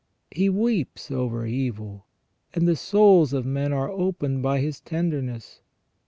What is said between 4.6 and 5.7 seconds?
tenderness.